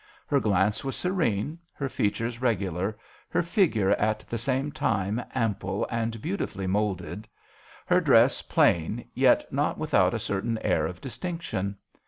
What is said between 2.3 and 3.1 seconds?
regular,